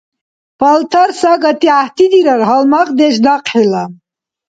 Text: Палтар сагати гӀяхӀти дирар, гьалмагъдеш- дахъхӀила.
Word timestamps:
Палтар 0.59 1.09
сагати 1.21 1.57
гӀяхӀти 1.69 2.05
дирар, 2.11 2.41
гьалмагъдеш- 2.47 3.15
дахъхӀила. 3.25 3.83